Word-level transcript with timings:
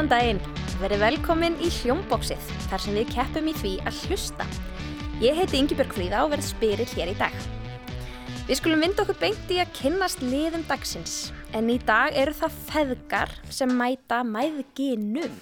Góðan 0.00 0.14
daginn, 0.16 0.38
verið 0.80 1.02
velkomin 1.02 1.56
í 1.60 1.66
Hljómbóksið, 1.68 2.44
þar 2.70 2.80
sem 2.80 2.94
við 2.96 3.10
keppum 3.10 3.50
í 3.50 3.52
því 3.58 3.72
að 3.84 3.98
hlusta. 4.06 4.46
Ég 5.20 5.36
heiti 5.36 5.60
Yngibjörg 5.60 5.92
Fríða 5.92 6.22
og 6.24 6.30
verð 6.32 6.46
spyrir 6.46 6.88
hér 6.94 7.10
í 7.12 7.16
dag. 7.18 7.36
Við 8.46 8.62
skulum 8.62 8.80
vinda 8.80 9.04
okkur 9.04 9.20
beint 9.20 9.52
í 9.52 9.60
að 9.60 9.74
kynnast 9.76 10.24
liðum 10.24 10.64
dagsins, 10.70 11.18
en 11.52 11.68
í 11.68 11.76
dag 11.84 12.16
eru 12.16 12.32
það 12.32 12.56
feðgar 12.70 13.36
sem 13.52 13.76
mæta 13.76 14.24
mæðginum. 14.24 15.36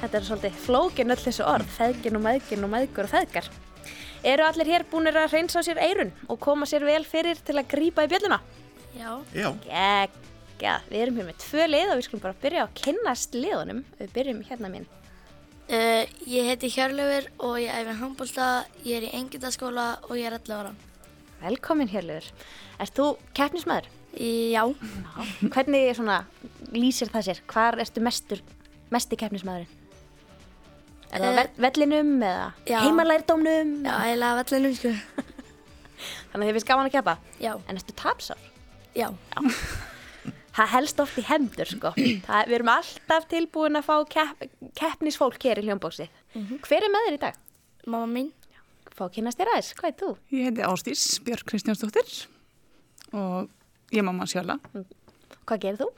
Þetta 0.00 0.22
er 0.22 0.28
svolítið 0.30 0.58
flókin 0.64 1.12
öll 1.12 1.22
þessu 1.28 1.44
orð, 1.44 1.68
feðgin 1.76 2.16
og 2.16 2.24
mæðgin 2.24 2.64
og 2.64 2.76
mæðgur 2.78 3.10
og 3.10 3.16
feðgar. 3.18 3.54
Eru 4.24 4.48
allir 4.48 4.72
hér 4.72 4.88
búinir 4.88 5.20
að 5.20 5.36
reynsa 5.36 5.60
á 5.60 5.68
sér 5.68 5.84
eirun 5.84 6.16
og 6.32 6.40
koma 6.40 6.64
sér 6.64 6.88
vel 6.88 7.02
fyrir 7.04 7.44
til 7.44 7.60
að 7.60 7.74
grípa 7.76 8.08
í 8.08 8.14
bjölluna? 8.14 8.40
Já. 8.96 9.18
Já, 9.36 9.52
Geggjað, 10.54 10.84
við 10.90 11.00
erum 11.02 11.16
hér 11.18 11.26
með 11.28 11.38
tvö 11.42 11.64
lið 11.66 11.88
og 11.90 11.96
við 11.98 12.04
skulum 12.06 12.22
bara 12.22 12.36
byrja 12.42 12.62
á 12.62 12.66
að 12.68 12.74
kynnast 12.78 13.34
liðunum. 13.34 13.80
Við 13.98 14.12
byrjum 14.14 14.42
hérna 14.48 14.70
minn. 14.70 14.86
Uh, 15.64 16.04
ég 16.28 16.46
heiti 16.50 16.68
Hjörlefur 16.70 17.26
og 17.42 17.54
ég 17.62 17.72
æfi 17.74 17.94
handbólta, 17.98 18.46
ég 18.84 18.98
er 19.00 19.06
í 19.08 19.12
Engildaskóla 19.18 19.86
og 20.06 20.12
ég 20.20 20.28
er 20.28 20.36
11 20.36 20.54
ára. 20.58 20.74
Velkomin 21.40 21.90
hérlegur. 21.90 22.26
Erst 22.80 22.94
þú 22.98 23.08
keppnismæður? 23.36 23.88
Já. 24.20 24.62
Hvernig 25.50 25.88
svona 25.98 26.20
lýsir 26.74 27.10
það 27.10 27.26
sér? 27.30 27.40
Hvar 27.50 27.80
ertu 27.82 28.04
mestur, 28.04 28.44
mesti 28.94 29.18
keppnismæðurinn? 29.18 29.80
Er 31.14 31.22
það 31.22 31.40
Eh, 31.40 31.48
uh, 31.48 31.58
vellinum 31.62 32.14
eða 32.26 32.46
já. 32.66 32.78
heimalærdómnum? 32.84 33.74
Já, 33.86 33.94
eiginlega 34.04 34.38
vellinum, 34.44 34.78
sko. 34.78 34.94
Þannig 36.30 36.40
að 36.40 36.46
þið 36.48 36.56
finnst 36.58 36.70
gaman 36.70 36.88
að 36.90 36.94
keppa. 36.98 37.16
Já. 37.42 37.52
En 37.68 37.76
ertu 37.80 37.94
tapsár? 37.98 38.46
Já. 38.94 39.08
Það 40.54 40.70
helst 40.70 41.00
oft 41.02 41.18
í 41.18 41.24
hendur, 41.26 41.66
sko. 41.66 41.90
Það, 42.28 42.46
við 42.50 42.56
erum 42.58 42.70
alltaf 42.74 43.26
tilbúin 43.30 43.80
að 43.80 43.88
fá 43.88 43.94
kepp, 44.14 44.44
keppnisfólk 44.78 45.38
hér 45.42 45.60
í 45.62 45.66
hljómbóksið. 45.66 46.22
Hver 46.62 46.86
er 46.86 46.92
með 46.94 47.08
þér 47.08 47.16
í 47.16 47.20
dag? 47.24 47.40
Mamma 47.90 48.10
mín. 48.10 48.30
Fá 48.94 49.08
að 49.08 49.16
kynast 49.16 49.40
þér 49.40 49.50
aðeins, 49.50 49.72
hvað 49.80 49.90
er 49.90 49.96
þú? 49.98 50.10
Ég 50.30 50.48
heiti 50.48 50.66
Ástís 50.68 51.04
Björk 51.26 51.48
Kristjánsdóttir 51.50 52.12
og 53.18 53.48
ég 53.90 53.98
er 53.98 54.06
mamma 54.06 54.28
sjálfa. 54.30 54.60
Hvað 55.42 55.64
gerir 55.64 55.80
þú? 55.80 55.88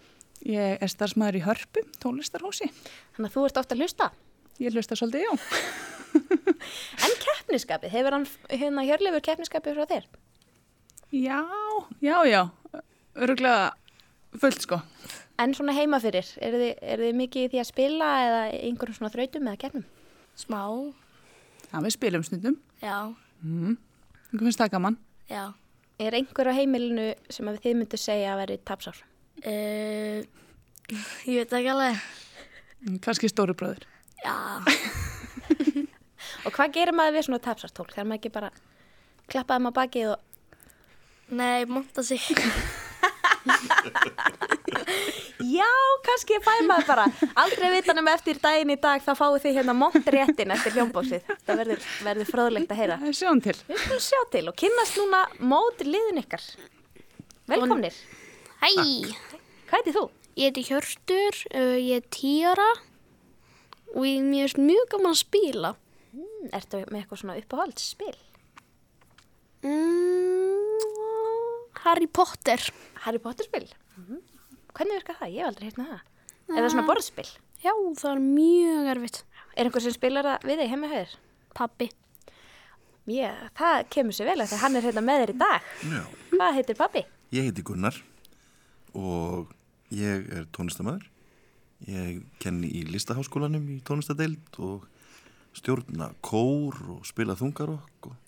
Ég 0.49 0.81
er 0.81 0.93
starfsmæður 0.93 1.37
í 1.37 1.43
Hörpu, 1.45 1.83
tónlistarhúsi. 2.01 2.71
Þannig 3.17 3.29
að 3.29 3.37
þú 3.37 3.45
ert 3.51 3.61
ofta 3.61 3.77
að 3.77 3.83
hlusta. 3.85 4.09
Ég 4.63 4.73
hlusta 4.73 4.97
svolítið, 4.97 5.27
já. 5.27 5.33
En 7.05 7.13
keppniskapið, 7.21 7.93
hefur 7.93 8.15
hann 8.17 8.25
hérna 8.49 8.85
hjörlefur 8.87 9.23
keppniskapið 9.27 9.77
frá 9.77 9.89
þér? 9.91 10.07
Já, 11.13 11.43
já, 12.01 12.17
já. 12.25 12.41
Öruglega 13.21 13.75
fullt, 14.43 14.65
sko. 14.67 14.81
En 15.43 15.53
svona 15.57 15.75
heima 15.77 15.99
fyrir, 16.01 16.29
eru 16.41 16.61
þið, 16.63 16.73
eru 16.95 17.09
þið 17.09 17.19
mikið 17.21 17.45
í 17.45 17.51
því 17.53 17.61
að 17.61 17.69
spila 17.69 18.07
eða 18.25 18.41
einhverjum 18.57 18.97
svona 18.99 19.13
þrautum 19.13 19.51
eða 19.51 19.61
keppnum? 19.65 19.85
Smá. 20.37 20.61
Já, 21.67 21.77
við 21.85 21.93
spilum 21.97 22.25
stundum. 22.25 22.57
Já. 22.81 22.97
Þú 23.43 24.41
finnst 24.41 24.63
það 24.63 24.73
gaman? 24.77 24.97
Já. 25.29 25.43
Er 26.01 26.17
einhver 26.17 26.51
á 26.53 26.57
heimilinu 26.57 27.11
sem 27.33 27.49
að 27.49 27.61
þið 27.65 27.77
myndu 27.81 28.01
segja 28.01 28.33
að 28.35 28.41
veri 28.43 28.57
tapsár? 28.69 29.03
Uh, 29.45 30.25
ég 31.29 31.43
veit 31.43 31.55
ekki 31.59 31.73
alveg. 31.73 32.01
Mm, 32.85 32.99
Kannski 33.05 33.31
stóru 33.33 33.57
bróður. 33.57 33.85
Já. 34.23 34.37
Og 36.47 36.53
hvað 36.55 36.77
gerir 36.77 36.97
maður 36.97 37.19
við 37.19 37.29
svona 37.29 37.43
tapsártól? 37.45 37.89
Þegar 37.93 38.09
maður 38.09 38.21
ekki 38.21 38.35
bara 38.37 38.51
klappaði 39.33 39.67
maður 39.67 39.79
bakið 39.81 40.11
og... 40.15 40.19
Nei, 41.37 41.65
monta 41.67 42.05
sig. 42.07 42.23
Já, 45.47 45.69
kannski 46.07 46.39
fæ 46.43 46.53
maður 46.67 46.87
bara. 46.89 47.05
Aldrei 47.43 47.71
vitanum 47.77 48.09
eftir 48.11 48.39
daginn 48.43 48.73
í 48.75 48.79
dag 48.83 49.03
þá 49.05 49.13
fáið 49.19 49.39
þið 49.45 49.57
hérna 49.61 49.75
montréttin 49.79 50.55
eftir 50.55 50.75
hljómbóksið. 50.77 51.31
Það 51.47 51.61
verður, 51.63 51.87
verður 52.09 52.31
fróðlegt 52.33 52.73
að 52.75 52.81
heyra. 52.83 52.97
Sjáum 53.15 53.41
til. 53.45 53.57
Við 53.69 53.83
skulum 53.85 54.03
sjá 54.09 54.21
til 54.35 54.45
og 54.51 54.57
kynnast 54.63 54.99
núna 55.01 55.23
mót 55.53 55.85
liðin 55.87 56.23
ykkar. 56.25 56.45
Velkomnir. 57.53 57.97
Hæ, 58.63 58.69
Hvað 59.67 59.81
heiti 59.81 59.93
þú? 59.97 60.05
ég 60.37 60.51
heiti 60.51 60.63
Hjörtur, 60.69 61.39
uh, 61.57 61.77
ég 61.81 61.97
er 62.03 62.07
tíara 62.13 62.69
og 63.97 64.05
ég 64.05 64.19
er 64.21 64.57
mjög, 64.61 64.87
gaman 64.93 65.15
að 65.15 65.21
spila. 65.23 65.71
Mm, 66.17 66.49
ertu 66.57 66.83
með 66.91 66.99
eitthvað 67.01 67.21
svona 67.23 67.37
uppáhaldsspil? 67.41 68.17
Mm, 69.67 69.96
Harry 71.87 72.09
Potter. 72.11 72.63
Harry 73.07 73.23
Potter 73.23 73.47
spil? 73.47 73.69
Mm 73.97 74.25
Hvernig 74.77 74.99
virkar 74.99 75.17
það? 75.17 75.31
Ég 75.33 75.41
hef 75.41 75.49
aldrei 75.49 75.69
hérna 75.71 75.85
það. 75.89 76.01
Er 76.51 76.59
það 76.59 76.67
svona 76.75 76.83
borðspil? 76.85 77.29
Já, 77.65 77.71
það 77.97 78.11
er 78.11 78.19
mjög 78.25 78.89
erfitt. 78.93 79.21
Er 79.57 79.69
einhver 79.71 79.85
sem 79.87 79.95
spilar 79.95 80.27
það 80.27 80.43
við 80.51 80.61
þig 80.61 80.73
heima 80.75 80.91
höður? 80.91 81.15
Pappi. 81.57 81.87
Já, 83.09 83.31
það 83.57 83.77
kemur 83.95 84.17
sér 84.19 84.29
vel 84.29 84.43
að 84.43 84.51
því 84.51 84.59
hann 84.61 84.77
er 84.77 84.85
hérna 84.85 85.05
með 85.07 85.23
þér 85.23 85.33
í 85.33 85.37
dag. 85.41 85.71
já. 85.95 86.03
Hvað 86.35 86.59
heitir 86.59 86.79
pappi? 86.83 87.03
Ég 87.33 87.49
heiti 87.49 87.65
Gunnar 87.65 87.97
og 88.93 89.55
ég 89.97 90.29
er 90.37 90.45
tónlistamæður. 90.53 91.09
Ég 91.87 92.21
kenni 92.43 92.69
í 92.77 92.85
listaháskólanum 92.91 93.65
í 93.73 93.81
tónlistadeild 93.87 94.61
og 94.61 94.85
stjórna 95.57 96.11
kór 96.21 96.77
og 96.99 97.09
spila 97.09 97.37
þungarokk 97.39 98.11
og 98.11 98.21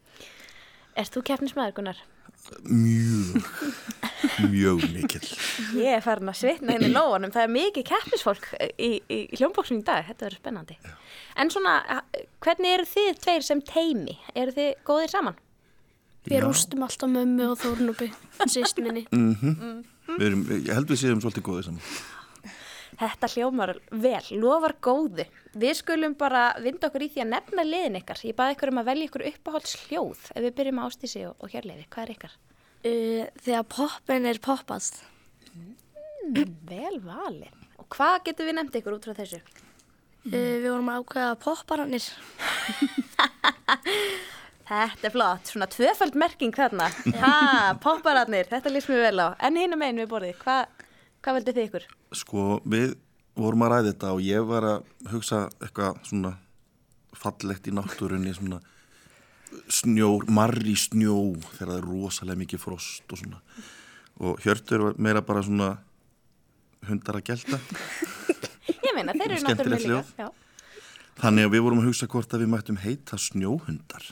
Erst 0.99 1.15
þú 1.15 1.25
keppnismæður, 1.31 1.77
Gunnar? 1.79 2.07
mjög, 2.65 3.43
mjög 4.51 4.85
mikill. 4.95 5.27
Ég 5.77 5.99
er 5.99 6.05
farin 6.05 6.31
að 6.31 6.39
svitna 6.41 6.77
henni 6.77 6.91
lóanum. 6.93 7.33
Það 7.35 7.45
er 7.45 7.53
mikið 7.55 7.87
keppnisfólk 7.91 8.47
í, 8.79 8.91
í 9.05 9.19
hljómbóksinu 9.37 9.83
í 9.83 9.87
dag. 9.87 10.07
Þetta 10.09 10.27
verður 10.27 10.41
spennandi. 10.41 10.79
En 11.39 11.53
svona, 11.53 11.75
hvernig 12.45 12.79
eru 12.79 12.89
þið 12.89 13.11
tveir 13.25 13.47
sem 13.47 13.63
teimi? 13.69 14.17
Eru 14.39 14.55
þið 14.57 14.71
góðir 14.89 15.13
saman? 15.13 15.39
Við 16.29 16.39
Já. 16.41 16.45
rústum 16.45 16.85
alltaf 16.85 17.13
mömmu 17.13 17.51
og 17.53 17.61
Þórnubi, 17.63 18.11
sýst 18.53 18.81
minni. 18.85 19.07
Við 19.13 20.25
erum, 20.27 20.47
ég 20.59 20.73
held 20.75 20.91
við 20.91 21.03
séum 21.05 21.23
svolítið 21.25 21.47
góðið 21.47 21.69
saman. 21.71 21.85
Þetta 22.99 23.29
hljómar 23.31 23.73
vel, 23.95 24.25
lofar 24.35 24.75
góðu. 24.83 25.27
Við 25.59 25.75
skulum 25.79 26.17
bara 26.19 26.49
vinda 26.63 26.89
okkur 26.89 27.05
í 27.07 27.11
því 27.15 27.23
að 27.23 27.31
nefna 27.31 27.65
liðin 27.67 27.99
ykkar. 28.01 28.23
Ég 28.27 28.35
baði 28.39 28.57
ykkur 28.57 28.73
um 28.73 28.81
að 28.83 28.89
velja 28.91 29.09
ykkur 29.09 29.27
uppáhalds 29.31 29.77
hljóð 29.85 30.25
ef 30.35 30.43
við 30.43 30.57
byrjum 30.59 30.81
á 30.83 30.87
ástísi 30.89 31.23
og, 31.29 31.37
og 31.39 31.53
hérleifi. 31.53 31.87
Hvað 31.95 32.05
er 32.05 32.15
ykkar? 32.17 32.35
Uh, 32.79 33.23
þegar 33.45 33.69
poppin 33.71 34.27
er 34.27 34.41
poppast. 34.43 35.03
Vel 36.69 36.99
valin. 37.05 37.67
Og 37.79 37.87
hvað 37.95 38.19
getur 38.27 38.51
við 38.51 38.59
nefnt 38.59 38.81
ykkur 38.81 38.99
út 38.99 39.07
frá 39.07 39.15
þessu? 39.21 39.39
Uh, 40.27 40.35
við 40.35 40.67
vorum 40.67 40.91
að 40.91 41.05
ákveða 41.05 41.39
popparannir. 41.45 42.09
Þetta 44.69 45.07
er 45.09 45.13
flott, 45.15 45.49
svona 45.49 45.69
tvöfald 45.71 46.19
merking 46.19 46.53
þarna. 46.53 46.91
Ha, 47.23 47.33
poppararnir, 47.81 48.51
þetta 48.51 48.69
líst 48.75 48.91
mér 48.93 49.07
vel 49.07 49.23
á. 49.25 49.29
En 49.49 49.57
hinum 49.57 49.81
einu 49.81 50.03
við 50.03 50.11
borðið, 50.11 50.35
hvað, 50.43 50.78
hvað 51.29 51.37
veldu 51.37 51.53
þið 51.53 51.67
ykkur? 51.67 51.87
Sko, 52.17 52.43
við 52.65 52.93
vorum 53.39 53.65
að 53.67 53.73
ræða 53.75 53.89
þetta 53.91 54.13
og 54.17 54.23
ég 54.25 54.47
var 54.49 54.65
að 54.65 55.09
hugsa 55.13 55.41
eitthvað 55.61 55.99
svona 56.09 56.33
fallegt 57.19 57.69
í 57.69 57.75
náttúrunni, 57.77 58.33
svona 58.37 58.61
snjór, 59.73 60.25
marri 60.33 60.77
snjó 60.79 61.19
þegar 61.53 61.73
það 61.73 61.77
er 61.77 61.89
rosalega 61.89 62.43
mikið 62.45 62.63
frost 62.63 63.13
og 63.13 63.21
svona. 63.21 63.43
Og 64.25 64.41
hjörtur 64.43 64.87
var 64.87 64.99
meira 65.05 65.23
bara 65.25 65.45
svona 65.45 65.75
hundar 66.89 67.21
að 67.21 67.29
gelta. 67.29 67.61
Ég 68.89 68.97
meina, 68.97 69.13
þeir 69.13 69.35
eru 69.37 69.45
náttúrulega 69.45 70.01
líka. 70.01 70.31
Þannig 71.19 71.49
að 71.49 71.55
við 71.57 71.65
vorum 71.67 71.83
að 71.83 71.91
hugsa 71.91 72.09
hvort 72.09 72.35
að 72.35 72.45
við 72.45 72.53
mættum 72.55 72.81
heita 72.81 73.19
snjóhundar. 73.21 74.05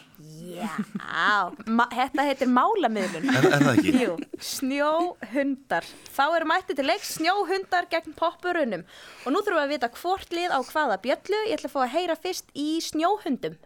Já, 0.57 1.53
þetta 1.93 2.25
heitir 2.27 2.51
málamiðlun. 2.51 3.29
Er, 3.31 3.49
er 3.51 3.65
það 3.67 3.71
ekki? 3.75 3.95
Jú, 4.03 4.17
snjóhundar. 4.51 5.89
Þá 6.17 6.25
eru 6.27 6.49
mættið 6.51 6.81
til 6.81 6.87
leiks 6.89 7.15
snjóhundar 7.19 7.89
gegn 7.93 8.17
poppurunum. 8.19 8.85
Og 9.25 9.35
nú 9.35 9.43
þurfum 9.43 9.61
við 9.61 9.65
að 9.67 9.75
vita 9.75 9.91
hvort 10.01 10.37
lið 10.37 10.55
á 10.57 10.61
hvaða 10.71 11.01
bjöllu. 11.05 11.41
Ég 11.51 11.59
ætla 11.59 11.71
að 11.71 11.75
fá 11.77 11.81
að 11.85 11.95
heyra 11.97 12.19
fyrst 12.21 12.53
í 12.57 12.69
snjóhundum. 12.85 13.59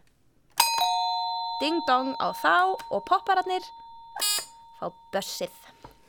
Ding 1.60 1.82
dong 1.86 2.14
á 2.18 2.32
þá 2.40 2.56
og 2.72 3.04
poppararnir 3.08 3.64
fá 4.80 4.88
bössið. 5.12 5.52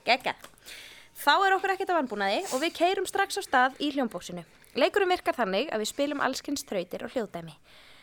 Gegga. 0.07 0.33
Þá 1.21 1.33
er 1.45 1.55
okkur 1.57 1.75
ekkert 1.75 1.91
að 1.93 1.99
vanbúnaði 1.99 2.41
og 2.49 2.63
við 2.63 2.75
keirum 2.79 3.05
strax 3.09 3.37
á 3.37 3.41
stað 3.45 3.77
í 3.83 3.91
hljómbóksinu. 3.93 4.41
Leikurum 4.79 5.11
virkar 5.11 5.35
þannig 5.35 5.67
að 5.69 5.83
við 5.83 5.91
spilum 5.91 6.23
allskynns 6.23 6.63
þrautir 6.65 7.03
og 7.05 7.11
hljóðdæmi. 7.13 7.53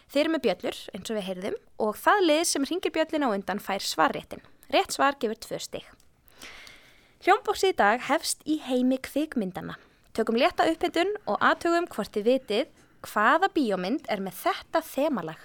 Þeir 0.08 0.22
eru 0.24 0.32
með 0.32 0.44
bjöllur, 0.46 0.78
eins 0.96 1.10
og 1.10 1.18
við 1.18 1.26
heyrðum, 1.26 1.56
og 1.84 1.96
það 2.00 2.22
lið 2.24 2.42
sem 2.48 2.66
ringir 2.70 2.94
bjöllin 2.94 3.26
á 3.26 3.28
undan 3.28 3.60
fær 3.60 3.84
svarréttin. 3.84 4.44
Rétt 4.72 4.96
svar 4.96 5.18
gefur 5.20 5.40
tvö 5.44 5.60
stig. 5.60 5.84
Hljómbóksi 7.24 7.72
í 7.72 7.76
dag 7.76 8.00
hefst 8.08 8.44
í 8.48 8.56
heimi 8.64 8.96
kvikmyndana. 9.04 9.76
Tökum 10.16 10.38
létta 10.40 10.68
upphindun 10.70 11.12
og 11.28 11.36
aðtögum 11.44 11.88
hvort 11.92 12.14
þið 12.14 12.28
vitið 12.32 12.72
hvaða 13.04 13.50
bíómynd 13.54 14.08
er 14.08 14.22
með 14.24 14.40
þetta 14.44 14.82
þemalag. 14.86 15.40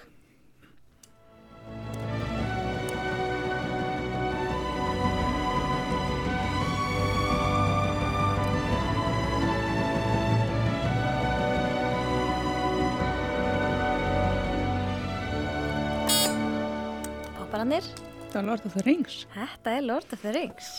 Popparannir, 17.64 17.86
Það 18.34 18.34
var 18.36 18.44
Lord 18.50 18.66
of 18.68 18.74
the 18.76 18.82
Rings. 18.84 19.14
þetta 19.34 19.74
er 19.78 19.84
Lord 19.88 20.14
of 20.16 20.20
the 20.24 20.32
Rings. 20.36 20.70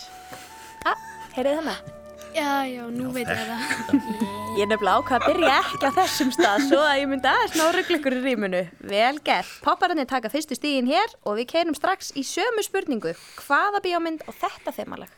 Ah, 0.85 0.99
heyrið 1.33 1.55
þannig? 1.57 1.87
Já, 2.35 2.49
já, 2.69 2.83
nú 2.93 3.07
veit 3.15 3.25
ég 3.31 3.39
það. 3.47 3.95
Ég 4.59 4.61
er 4.67 4.69
nefnilega 4.69 4.99
ákvað 5.01 5.17
að 5.17 5.25
byrja 5.31 5.55
ekki 5.63 5.89
á 5.89 5.91
þessum 5.97 6.33
stað 6.35 6.67
svo 6.67 6.83
að 6.85 6.99
ég 7.01 7.09
myndi 7.09 7.31
aðeins 7.31 7.57
ná 7.57 7.65
ruggleikur 7.73 8.17
í 8.19 8.21
rýmunu. 8.27 8.61
Vel 8.91 9.17
gert. 9.25 9.55
Popparannir 9.65 10.05
taka 10.13 10.29
fyrstu 10.29 10.59
stígin 10.59 10.91
hér 10.93 11.15
og 11.25 11.39
við 11.39 11.49
keirum 11.55 11.75
strax 11.79 12.13
í 12.13 12.21
sömu 12.27 12.61
spurningu. 12.67 13.15
Hvaða 13.47 13.81
bíómynd 13.87 14.21
á 14.29 14.31
þetta 14.45 14.75
þemalag? 14.77 15.09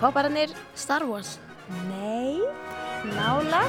Popparannir, 0.00 0.50
Star 0.74 1.04
Wars. 1.04 1.38
nei, 1.88 2.40
nála. 3.04 3.62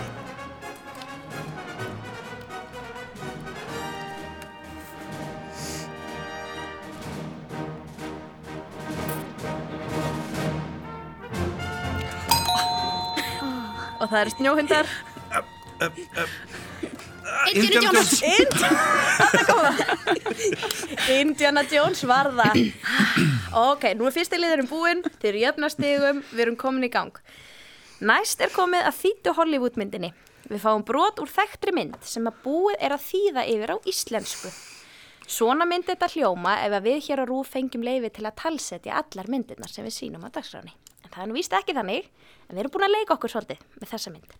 Og 14.02 14.10
það 14.10 14.22
eru 14.22 14.32
snjóhundar. 14.34 14.88
Indiana 17.52 17.92
Jones. 17.92 18.22
Indiana 21.10 21.64
Jones 21.70 22.04
var 22.10 22.32
það. 22.34 22.58
Ok, 23.62 23.84
nú 24.00 24.08
er 24.08 24.16
fyrsti 24.16 24.40
liðurinn 24.40 24.70
búinn, 24.70 25.02
þeir 25.22 25.32
eru 25.32 25.44
jöfnastigum, 25.46 26.22
við 26.32 26.44
erum 26.46 26.58
komin 26.60 26.88
í 26.88 26.92
gang. 26.94 27.14
Næst 28.02 28.42
er 28.42 28.50
komið 28.54 28.88
að 28.90 28.96
þýttu 28.98 29.34
Hollywoodmyndinni. 29.38 30.10
Við 30.50 30.62
fáum 30.64 30.82
brot 30.86 31.20
úr 31.22 31.30
þekktri 31.30 31.74
mynd 31.76 32.00
sem 32.08 32.26
að 32.28 32.40
búið 32.44 32.80
er 32.82 32.96
að 32.96 33.04
þýða 33.06 33.44
yfir 33.54 33.74
á 33.74 33.78
íslensku. 33.92 34.50
Svona 35.32 35.68
myndi 35.70 35.92
þetta 35.94 36.10
hljóma 36.16 36.56
ef 36.66 36.74
að 36.76 36.88
við 36.90 36.98
hér 37.08 37.22
á 37.24 37.26
Rúf 37.30 37.52
fengjum 37.54 37.86
leifi 37.86 38.10
til 38.18 38.26
að 38.28 38.40
talsetja 38.42 38.98
allar 39.00 39.30
myndirnar 39.32 39.72
sem 39.72 39.86
við 39.86 39.96
sínum 40.00 40.26
á 40.26 40.34
dagskráni. 40.34 40.74
En 41.06 41.14
það 41.14 41.22
er 41.24 41.30
nú 41.30 41.38
víst 41.38 41.54
ekki 41.56 41.76
þannig, 41.78 42.10
en 42.50 42.56
við 42.58 42.64
erum 42.66 42.74
búin 42.74 42.88
að 42.90 42.96
leika 42.98 43.16
okkur 43.16 43.32
svolítið 43.36 43.62
með 43.80 43.94
þessa 43.94 44.14
mynd. 44.16 44.36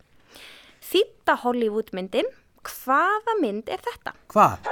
Þýtta 0.92 1.38
Hollywoodmyndin, 1.46 2.32
hvaða 2.66 3.38
mynd 3.46 3.70
er 3.72 3.86
þetta? 3.88 4.18
Hvað? 4.34 4.58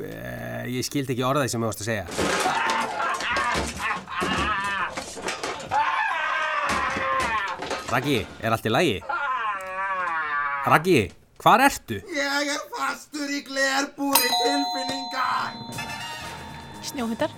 Eh, 0.00 0.64
Ég 0.72 0.86
skildi 0.86 1.12
ekki 1.12 1.24
orðaði 1.26 1.50
sem 1.52 1.60
ég 1.60 1.68
varst 1.68 1.82
að 1.82 1.88
segja. 1.90 2.49
Raggi, 7.90 8.20
er 8.38 8.54
allt 8.54 8.66
í 8.68 8.70
lagi? 8.70 8.98
Raggi, 10.70 11.00
hvar 11.42 11.62
ertu? 11.64 11.96
Ég 12.14 12.50
er 12.52 12.60
fastur 12.70 13.32
í 13.34 13.40
glerbúri 13.42 14.28
tilfinninga. 14.30 15.24
Snjóhundar. 16.86 17.34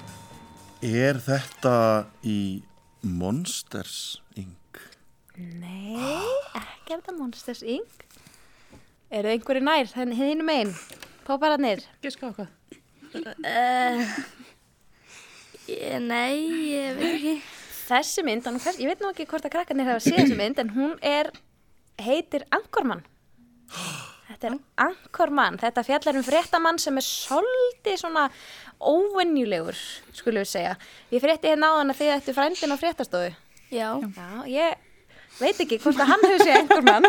Er 0.85 1.17
þetta 1.25 1.73
í 2.29 2.61
Monsters 3.01 4.21
Inc? 4.37 4.83
Nei, 5.41 6.21
ekki 6.59 6.93
er 6.93 7.01
þetta 7.01 7.17
Monsters 7.17 7.65
Inc. 7.65 8.05
Eru 9.09 9.33
einhverju 9.33 9.65
nær, 9.65 9.89
hinn 9.97 10.45
megin, 10.45 10.77
poppararnir. 11.25 11.81
Giska 12.05 12.29
á 12.29 12.37
hvað? 12.37 12.53
Ég, 15.73 15.97
nei, 16.05 16.37
ég 16.77 17.01
veit 17.01 17.13
ekki. 17.17 17.37
Þessi 17.83 18.23
mynd, 18.27 18.47
hvers, 18.47 18.79
ég 18.81 18.91
veit 18.91 19.03
nú 19.03 19.11
ekki 19.11 19.27
hvort 19.31 19.47
að 19.47 19.57
krakkarnir 19.57 19.89
hafa 19.91 20.05
séð 20.05 20.21
þessi 20.21 20.39
mynd, 20.39 20.61
en 20.63 20.71
hún 20.77 20.95
er, 21.05 21.33
heitir 22.03 22.47
Ankormann. 22.55 23.03
Þetta 24.29 24.49
er 24.49 24.57
Ankormann, 24.85 25.59
þetta 25.61 25.85
fjallar 25.87 26.19
um 26.21 26.25
fréttamann 26.27 26.79
sem 26.81 26.97
er 26.99 27.07
svolítið 27.07 27.99
svona 28.01 28.29
óvenjulegur, 28.83 29.79
skulum 30.17 30.45
við 30.45 30.53
segja. 30.53 30.77
Ég 31.13 31.23
frétti 31.25 31.51
hérna 31.51 31.73
á 31.75 31.79
hann 31.81 31.93
að 31.93 32.01
þið 32.01 32.13
ættu 32.17 32.37
frændin 32.37 32.75
á 32.75 32.77
fréttastofu. 32.81 33.33
Já. 33.73 33.89
Já, 34.17 34.29
ég 34.49 35.41
veit 35.41 35.61
ekki 35.65 35.81
hvort 35.83 36.01
að 36.01 36.13
hann 36.13 36.27
hefur 36.29 36.47
séð 36.47 36.61
Ankormann. 36.63 37.09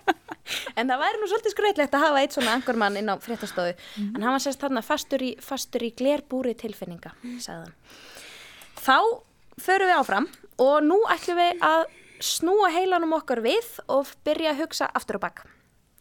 en 0.78 0.90
það 0.90 1.04
væri 1.04 1.20
nú 1.20 1.28
svolítið 1.30 1.54
skrautlegt 1.54 1.96
að 1.96 2.04
hafa 2.06 2.24
eitt 2.24 2.36
svona 2.36 2.56
Ankormann 2.58 2.98
inn 3.00 3.12
á 3.12 3.16
fréttastofu. 3.22 3.76
En 4.00 4.20
hann 4.20 4.34
var 4.34 4.42
sérst 4.42 4.64
þarna 4.64 4.82
fastur 4.84 5.24
í, 5.24 5.34
fastur 5.44 5.86
í 5.86 5.94
glerbúri 5.96 6.56
tilfinninga, 6.58 7.14
sagði 7.44 7.68
hann. 7.68 7.78
Þá 8.84 8.98
förum 9.60 9.90
við 9.90 9.98
áfram 9.98 10.28
og 10.62 10.76
nú 10.86 10.98
ætlum 11.12 11.40
við 11.40 11.64
að 11.66 11.84
snúa 12.24 12.70
heilanum 12.74 13.14
okkar 13.16 13.42
við 13.44 13.68
og 13.90 14.10
byrja 14.26 14.54
að 14.54 14.62
hugsa 14.64 14.88
aftur 14.96 15.20
á 15.20 15.24
bakk. 15.26 15.44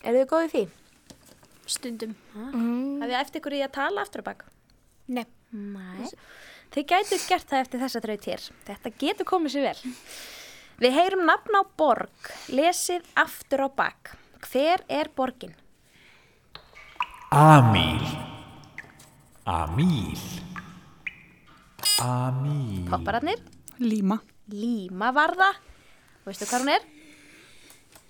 Er 0.03 0.17
þið 0.17 0.29
góðið 0.31 0.53
því? 0.53 0.63
Stundum. 1.73 2.15
Hafið 2.35 3.09
þið 3.13 3.19
eftir 3.21 3.41
ykkur 3.41 3.57
í 3.57 3.63
að 3.63 3.75
tala 3.77 4.03
aftur 4.03 4.23
á 4.23 4.29
bakk? 4.29 4.45
Nei. 5.07 5.25
Nei. 5.53 6.09
Þið 6.73 6.87
gætu 6.89 7.19
gert 7.27 7.49
það 7.49 7.63
eftir 7.63 7.83
þessa 7.83 8.01
draut 8.03 8.29
hér. 8.29 8.45
Þetta 8.67 8.93
getur 9.03 9.29
komið 9.29 9.55
sér 9.55 9.67
vel. 9.69 9.93
Við 10.81 10.95
heyrum 10.97 11.27
nafn 11.29 11.59
á 11.59 11.61
borg, 11.77 12.31
lesið 12.49 13.05
aftur 13.19 13.67
á 13.67 13.69
bakk. 13.69 14.15
Hver 14.43 14.81
er 14.91 15.11
borgin? 15.15 15.53
Amíl 17.33 18.03
Amíl 19.49 20.42
Amíl 22.03 22.83
Poppararnir? 22.89 23.39
Líma. 23.79 24.17
Líma 24.51 25.11
var 25.15 25.31
það. 25.39 25.59
Veistu 26.27 26.47
hvað 26.49 26.65
hún 26.65 26.71
er? 26.73 26.87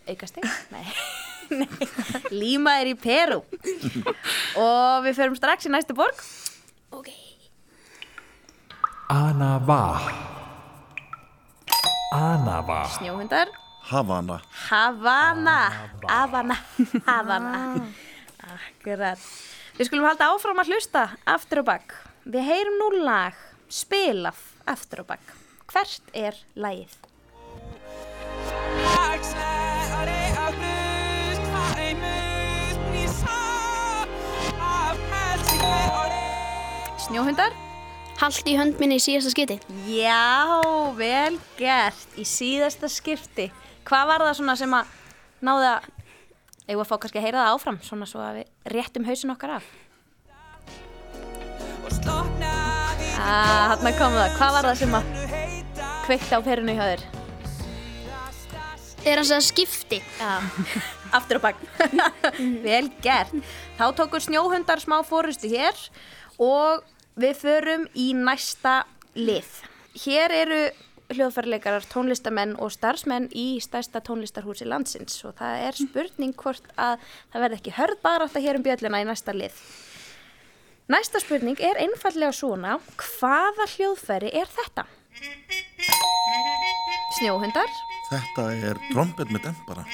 Aukastig? 0.09 0.47
Nei. 0.73 0.85
Nei. 1.59 1.87
Líma 2.33 2.79
er 2.81 2.89
í 2.89 2.95
Peru. 2.97 3.43
Og 4.57 5.05
við 5.05 5.19
förum 5.19 5.37
strax 5.37 5.69
í 5.69 5.73
næstu 5.73 5.93
borg. 5.97 6.17
Ok. 6.93 7.11
Anava 9.13 9.81
Anava 12.13 12.81
Snjóhundar. 12.97 13.51
Havana. 13.91 14.39
Havana. 14.71 15.57
Havana. 16.07 16.57
Havana. 17.05 17.63
Akkurat. 18.57 19.21
Við 19.77 19.89
skulum 19.89 20.07
halda 20.07 20.33
áfram 20.33 20.61
að 20.63 20.73
hlusta 20.73 21.07
aftur 21.29 21.61
á 21.61 21.63
bakk. 21.73 21.97
Við 22.25 22.47
heyrum 22.47 22.79
nú 22.79 22.91
lag 23.03 23.37
spilað 23.71 24.39
aftur 24.69 25.03
á 25.03 25.15
bakk. 25.15 25.33
Hvert 25.71 26.13
er 26.13 26.37
lagið? 26.55 26.93
Snjóhundar? 37.03 37.53
Hallt 38.21 38.47
í 38.47 38.53
hönd 38.55 38.79
minni 38.79 38.95
í 38.97 39.03
síðasta 39.03 39.33
skiti. 39.33 39.57
Já, 39.89 40.61
vel 40.95 41.35
gert 41.59 42.17
í 42.19 42.23
síðasta 42.27 42.87
skipti. 42.91 43.49
Hvað 43.87 44.09
var 44.09 44.23
það 44.23 44.37
svona 44.39 44.55
sem 44.59 44.75
að 44.77 44.93
náði 45.43 45.71
að, 45.73 45.87
eigum 46.69 46.83
að 46.85 46.91
fá 46.91 46.95
kannski 46.95 47.19
að 47.19 47.25
heyra 47.27 47.41
það 47.41 47.57
áfram, 47.57 47.79
svona 47.83 48.07
svo 48.07 48.23
að 48.23 48.39
við 48.39 48.75
réttum 48.75 49.07
hausin 49.09 49.33
okkar 49.35 49.57
af? 49.57 49.67
Ah, 53.23 53.77
hann 53.79 53.95
kom 53.95 54.11
það. 54.17 54.33
Hvað 54.35 54.55
var 54.57 54.65
það 54.67 54.79
sem 54.81 54.95
að 54.97 55.11
kveikti 56.03 56.35
á 56.35 56.39
perinu 56.43 56.73
hjá 56.75 56.85
þér? 56.89 57.03
Er 59.03 59.19
hans 59.21 59.31
að 59.31 59.45
skipti? 59.47 59.99
Já, 60.19 60.31
aftur 61.17 61.39
á 61.39 61.45
bakk. 61.45 61.61
Vel 62.65 62.89
gert. 63.03 63.31
Þá 63.79 63.85
tókur 63.95 64.23
snjóhundar 64.25 64.83
smá 64.83 64.97
fórustu 65.07 65.47
hér 65.51 65.79
og 66.35 66.83
við 67.15 67.39
förum 67.45 67.87
í 67.95 68.09
næsta 68.17 68.81
lið. 69.15 69.47
Hér 70.03 70.35
eru 70.41 70.59
hljóðfærleikarar, 71.13 71.87
tónlistamenn 71.87 72.57
og 72.59 72.73
starfsmenn 72.75 73.29
í 73.31 73.61
stærsta 73.63 74.03
tónlistarhúsi 74.03 74.67
landsins 74.67 75.15
og 75.23 75.37
það 75.39 75.65
er 75.69 75.79
spurning 75.79 76.35
hvort 76.35 76.67
að 76.75 76.99
það 77.31 77.45
verði 77.45 77.59
ekki 77.61 77.75
hörð 77.79 78.03
bara 78.03 78.27
átt 78.27 78.39
að 78.39 78.47
hér 78.49 78.59
um 78.59 78.67
bjöllina 78.67 79.03
í 79.03 79.07
næsta 79.07 79.35
lið. 79.35 79.63
Næsta 80.91 81.21
spurning 81.23 81.55
er 81.63 81.77
einfallega 81.79 82.33
svona, 82.35 82.75
hvaða 82.99 83.67
hljóðfæri 83.71 84.33
er 84.35 84.49
þetta? 84.51 84.83
Snjóhundar? 87.19 87.71
Þetta 88.09 88.47
er 88.67 88.81
trompet 88.89 89.31
með 89.31 89.45
dempara. 89.47 89.85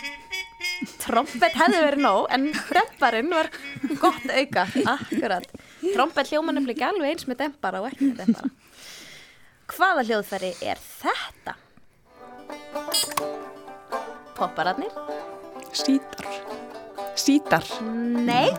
Trompet 1.04 1.58
hefði 1.60 1.82
verið 1.84 2.02
nóg, 2.02 2.26
en 2.34 2.48
demparinn 2.72 3.30
var 3.30 3.52
gott 4.02 4.26
auka, 4.34 4.66
akkurat. 4.96 5.46
Trompet 5.94 6.32
hljóma 6.32 6.56
nefnilega 6.56 6.80
ekki 6.80 6.88
alveg 6.90 7.14
eins 7.14 7.30
með 7.30 7.42
dempara 7.44 7.84
og 7.84 7.92
ekki 7.92 8.10
með 8.10 8.24
dempara. 8.24 8.52
Hvaða 9.70 10.08
hljóðfæri 10.10 10.52
er 10.66 10.82
þetta? 10.82 11.54
Poppararnir? 14.40 14.96
Sítar. 15.76 16.34
Sítar. 17.20 17.66
Nei, 17.84 18.50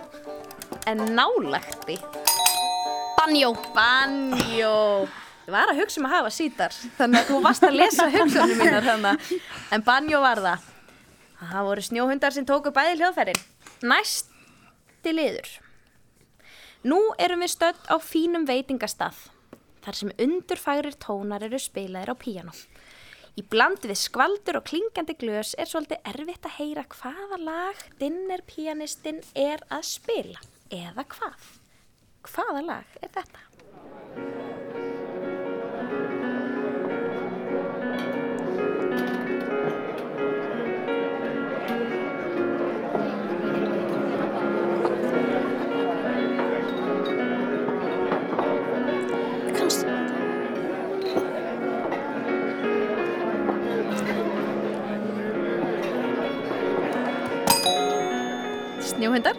en 0.87 1.09
nálagt 1.17 1.89
því. 1.89 1.99
Banjó. 3.21 3.53
Banjó. 3.75 4.77
Ég 5.45 5.53
var 5.53 5.69
að 5.69 5.81
hugsa 5.83 6.01
um 6.01 6.07
að 6.09 6.15
hafa 6.15 6.31
sítar, 6.33 6.77
þannig 6.97 7.19
að 7.21 7.27
þú 7.29 7.41
varst 7.45 7.67
að 7.67 7.75
lesa 7.77 8.07
hugsanum 8.09 8.61
mínar 8.63 8.87
þannig. 8.87 9.33
En 9.77 9.85
banjó 9.85 10.21
var 10.23 10.41
það. 10.41 10.71
Það 11.41 11.67
voru 11.69 11.85
snjóhundar 11.85 12.37
sem 12.37 12.47
tóku 12.49 12.73
bæði 12.73 12.97
hljóðfærin. 13.01 13.43
Næsti 13.93 15.13
liður. 15.13 15.53
Nú 16.89 17.03
erum 17.21 17.45
við 17.45 17.53
stödd 17.59 17.93
á 17.93 17.97
fínum 18.01 18.49
veitingastað. 18.49 19.21
Þar 19.85 20.01
sem 20.01 20.17
undurfærir 20.17 20.97
tónar 20.97 21.45
eru 21.45 21.61
spilaðir 21.61 22.15
á 22.15 22.17
píjano. 22.17 22.57
Í 23.37 23.45
bland 23.53 23.85
við 23.85 24.01
skvaldur 24.01 24.63
og 24.63 24.69
klingandi 24.73 25.19
glös 25.21 25.53
er 25.61 25.69
svolítið 25.69 26.09
erfitt 26.09 26.49
að 26.49 26.57
heyra 26.57 26.89
hvaða 26.97 27.45
lag 27.45 27.89
dinnerpianistinn 28.01 29.21
er 29.37 29.61
að 29.69 29.91
spila. 29.93 30.41
Eða 30.73 31.05
hvað? 31.05 31.51
Hvaða 32.21 32.61
lag 32.61 32.85
er 33.01 33.09
þetta? 33.15 33.41
Kannst, 49.57 49.87
Snjóhundar? 58.91 59.37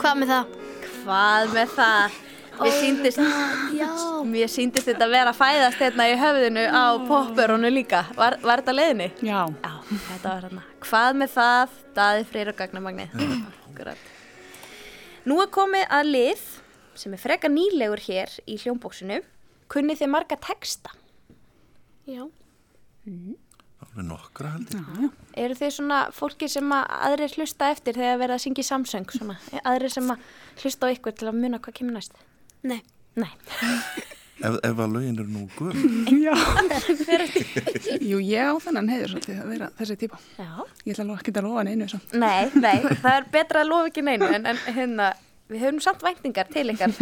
hvað 0.00 0.18
með 0.18 0.32
það? 0.32 0.61
Hvað 1.02 1.54
með 1.56 1.74
það? 1.78 2.20
Mér 2.62 2.74
síndist, 2.76 3.18
Já. 3.74 3.88
mér 4.28 4.50
síndist 4.52 4.86
þetta 4.86 5.06
að 5.08 5.14
vera 5.16 5.30
að 5.32 5.38
fæðast 5.40 5.80
hérna 5.82 6.04
í 6.10 6.16
höfðinu 6.20 6.64
á 6.68 6.84
popperonu 7.08 7.70
líka. 7.72 8.02
Var, 8.14 8.36
var 8.44 8.62
þetta 8.62 8.74
leiðinni? 8.76 9.08
Já. 9.24 9.40
Já, 9.48 9.72
þetta 9.88 10.34
var 10.34 10.46
hérna. 10.46 10.64
Hvað 10.84 11.18
með 11.22 11.32
það? 11.34 11.78
Daði 11.96 12.26
freyr 12.28 12.50
og 12.52 12.58
gagnamagni. 12.60 13.08
Akkurat. 13.70 14.10
Nú 15.26 15.38
er 15.42 15.50
komið 15.54 15.86
að 15.98 16.12
lið 16.12 16.44
sem 17.02 17.16
er 17.16 17.22
freka 17.24 17.50
nýlegur 17.50 18.04
hér 18.04 18.36
í 18.46 18.58
hljómbóksinu. 18.62 19.22
Kunnið 19.72 20.02
þið 20.04 20.12
marga 20.12 20.38
texta? 20.44 20.92
Já. 22.06 22.26
Alveg 23.92 24.06
nokkra 24.08 24.54
held 24.54 24.70
ég. 24.72 25.10
Eru 25.42 25.56
þið 25.58 25.72
svona 25.74 25.98
fólki 26.16 26.48
sem 26.48 26.70
að 26.72 26.94
aðrir 27.10 27.34
hlusta 27.36 27.68
eftir 27.74 27.98
þegar 27.98 28.22
verða 28.22 28.38
að 28.38 28.44
syngja 28.46 28.64
í 28.64 28.68
samsöng? 28.70 29.12
Svona? 29.12 29.36
Aðrir 29.68 29.92
sem 29.92 30.08
að 30.14 30.22
hlusta 30.62 30.88
á 30.88 30.92
ykkur 30.94 31.16
til 31.18 31.28
að 31.28 31.38
muna 31.42 31.60
hvað 31.60 31.76
kemur 31.76 31.98
næst? 31.98 32.16
Nei. 32.64 32.80
Nei. 33.20 33.28
Ef, 34.42 34.56
ef 34.64 34.80
að 34.80 34.94
lögin 34.96 35.20
eru 35.20 35.28
nú 35.28 35.44
guð. 35.58 35.76
Já. 36.24 36.32
Jú, 38.00 38.22
ég 38.24 38.48
á 38.48 38.56
þennan 38.64 38.88
heiður 38.90 39.12
svolítið 39.12 39.42
að 39.44 39.52
vera 39.52 39.68
þessi 39.76 39.98
típa. 40.00 40.22
Já. 40.40 40.48
Ég 40.88 40.96
ætla 40.96 41.18
ekki 41.18 41.36
að 41.36 41.46
lofa 41.50 41.66
neinu 41.68 41.88
samt. 41.92 42.16
Nei, 42.16 42.48
nei, 42.56 42.80
það 42.88 43.12
er 43.12 43.30
betra 43.36 43.62
að 43.62 43.70
lofa 43.74 43.92
ekki 43.92 44.06
neinu 44.08 44.32
en, 44.32 44.48
en 44.50 44.64
hérna, 44.72 45.12
við 45.52 45.66
höfum 45.66 45.84
samt 45.84 46.02
væntingar 46.06 46.50
til 46.50 46.72
ykkar. 46.72 46.96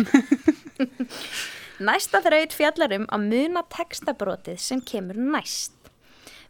Næsta 1.90 2.20
þraut 2.20 2.52
fjallarum 2.52 3.06
að 3.14 3.28
muna 3.30 3.62
textabrotið 3.72 4.58
sem 4.60 4.82
kemur 4.84 5.16
næst. 5.16 5.79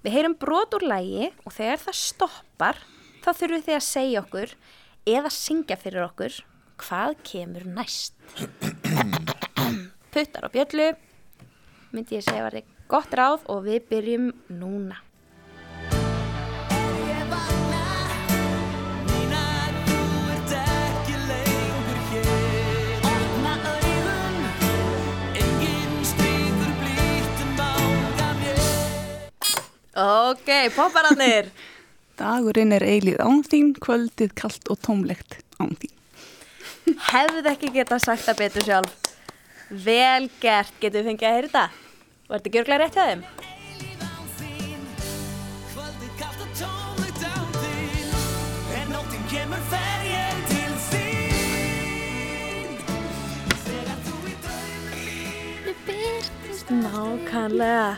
Við 0.00 0.14
heyrum 0.16 0.34
brot 0.40 0.72
úr 0.78 0.86
lægi 0.88 1.26
og 1.44 1.52
þegar 1.52 1.82
það 1.82 1.96
stoppar 1.98 2.78
þá 3.20 3.28
þurfum 3.36 3.64
þið 3.66 3.74
að 3.76 3.82
segja 3.84 4.22
okkur 4.22 4.54
eða 5.12 5.32
syngja 5.34 5.76
fyrir 5.80 6.06
okkur 6.06 6.38
hvað 6.80 7.18
kemur 7.28 7.66
næst. 7.68 8.16
Puttar 10.10 10.48
á 10.48 10.54
bjöllu, 10.54 10.88
myndi 11.92 12.16
ég 12.16 12.24
segja 12.24 12.46
var 12.46 12.56
þið 12.56 12.72
gott 12.88 13.20
ráð 13.20 13.44
og 13.52 13.66
við 13.68 13.84
byrjum 13.92 14.32
núna. 14.56 14.96
Ok, 30.00 30.48
popparannir. 30.76 31.50
Dagurinn 32.20 32.72
er 32.76 32.84
eilíð 32.84 33.20
án 33.20 33.42
þín, 33.44 33.74
kvöldið 33.80 34.32
kalt 34.38 34.70
og 34.72 34.80
tómlegt 34.84 35.38
án 35.60 35.74
þín. 35.80 35.92
Hefði 37.10 37.44
ekki 37.52 37.70
getað 37.74 38.04
sagt 38.06 38.24
það 38.24 38.40
betur 38.40 38.66
sjálf. 38.66 38.96
Vel 39.70 40.26
gert, 40.42 40.74
getur 40.82 41.04
við 41.04 41.12
fengið 41.12 41.28
að 41.28 41.36
heyra 41.36 41.48
þetta? 41.52 41.66
Var 42.30 42.40
þetta 42.40 42.54
gjörglega 42.56 42.82
rétt 42.82 42.96
hjá 42.98 43.04
þeim? 43.10 43.24
Nákvæmlega. 56.70 57.96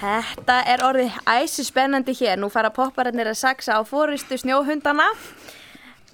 Þetta 0.00 0.56
er 0.64 0.80
orðið 0.80 1.16
æsi 1.28 1.64
spennandi 1.68 2.14
hér. 2.16 2.38
Nú 2.40 2.48
fara 2.52 2.70
popparannir 2.72 3.28
að 3.28 3.40
saksa 3.42 3.76
á 3.76 3.80
fóristu 3.84 4.38
snjóhundana. 4.40 5.10